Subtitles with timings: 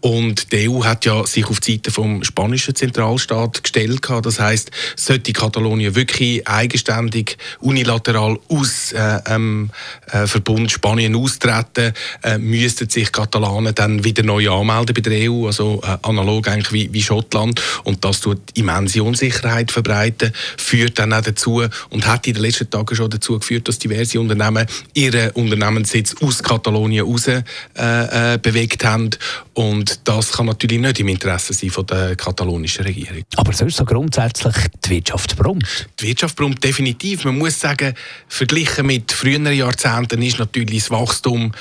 [0.00, 4.06] Und die EU hat ja sich auf die Seite vom spanischen Zentralstaat gestellt.
[4.22, 9.70] Das heißt, sollte Katalonien wirklich eigenständig, unilateral aus äh, ähm,
[10.10, 15.46] äh, Verbund Spanien austreten, äh, müssten sich Katalanen dann wieder neu anmelden bei der EU,
[15.46, 17.60] also äh, analog eigentlich wie, wie Schottland.
[17.84, 22.68] Und das tut immense Unsicherheit verbreiten, führt dann auch dazu und hat in den letzten
[22.68, 27.42] Tagen schon dazu geführt, dass diverse Unternehmen ihren Unternehmenssitz aus Katalonien raus äh,
[27.76, 29.10] äh, bewegt haben.
[29.54, 33.22] Und das kann natürlich nicht im Interesse sein von der katalonischen Regierung.
[33.36, 35.88] Aber sonst so grundsätzlich die Wirtschaft brummt?
[36.00, 37.24] Die Wirtschaft brummt definitiv.
[37.24, 37.94] Man muss sagen,
[38.28, 41.52] verglichen mit früheren Jahrzehnten ist natürlich das Wachstum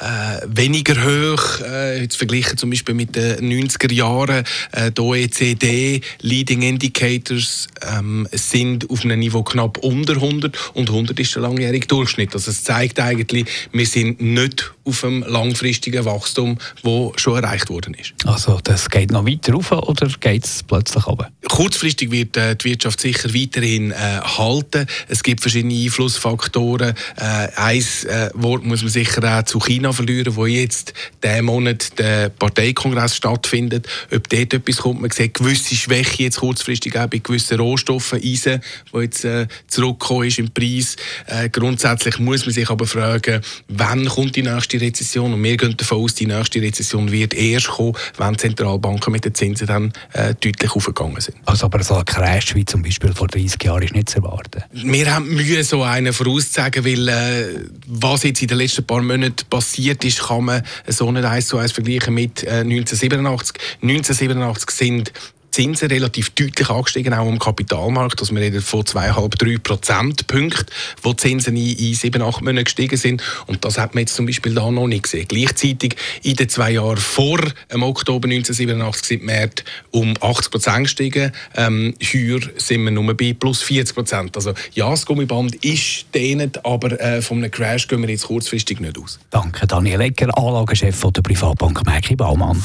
[0.00, 4.44] äh, weniger hoch, äh, jetzt verglichen zum Beispiel mit den 90er Jahren.
[4.72, 11.18] Äh, die OECD Leading Indicators ähm, sind auf einem Niveau knapp unter 100 und 100
[11.18, 12.34] ist der langjährige Durchschnitt.
[12.34, 17.94] Also es zeigt eigentlich, wir sind nicht auf einem langfristigen Wachstum, wo schon erreicht worden
[17.94, 18.14] ist.
[18.24, 21.30] Also das geht noch weiter rauf oder geht es plötzlich runter?
[21.48, 24.86] Kurzfristig wird äh, die Wirtschaft sicher weiterhin äh, halten.
[25.08, 26.94] Es gibt verschiedene Einflussfaktoren.
[27.16, 30.92] Äh, ein äh, Wort muss man sicher auch zu China verlieren, wo jetzt
[31.22, 33.86] diesen Monat der Parteikongress stattfindet.
[34.14, 38.60] Ob dort etwas kommt, man sieht gewisse Schwäche jetzt kurzfristig auch bei gewissen Rohstoffen, Eisen,
[38.92, 40.96] wo jetzt äh, zurückgekommen ist im Preis.
[41.26, 45.32] Äh, grundsätzlich muss man sich aber fragen, wann kommt die nächste Rezession.
[45.32, 49.24] Und wir gehen davon aus, die nächste Rezession wird erst kommen, wenn die Zentralbanken mit
[49.24, 51.36] den Zinsen dann äh, deutlich aufgegangen sind.
[51.44, 54.62] Also aber so ein Crash wie zum Beispiel vor 30 Jahren ist nicht zu erwarten?
[54.72, 57.46] Wir haben Mühe, so einen vorauszusagen, weil äh,
[57.86, 61.58] was jetzt in den letzten paar Monaten passiert ist, kann man so nicht eins zu
[61.58, 63.56] eins vergleichen mit äh, 1987.
[63.82, 65.12] 1987 sind
[65.56, 68.20] Zinsen relativ deutlich angestiegen, auch am Kapitalmarkt.
[68.20, 70.66] Also wir reden von 2,5-3 Prozentpunkten,
[71.00, 73.22] wo die Zinsen in, in 7, 8 Monaten gestiegen sind.
[73.46, 75.24] Und das hat man jetzt zum Beispiel da noch nicht gesehen.
[75.26, 77.38] Gleichzeitig in den zwei Jahren vor
[77.72, 81.32] dem Oktober 1987 sind die Märkte um 80 Prozent gestiegen.
[81.56, 84.36] Ähm, heuer sind wir nur bei plus 40 Prozent.
[84.36, 88.78] Also ja, das Gummiband ist dehnt, aber äh, von einem Crash gehen wir jetzt kurzfristig
[88.80, 89.18] nicht aus.
[89.30, 92.62] Danke, Daniel Ecker, Anlagechef der Privatbank Merki Baumann.